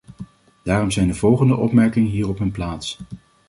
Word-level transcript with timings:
Daarom 0.63 0.91
zijn 0.91 1.07
de 1.07 1.13
volgende 1.13 1.55
opmerkingen 1.55 2.09
hier 2.11 2.27
op 2.27 2.37
hun 2.39 2.51
plaats. 2.51 2.97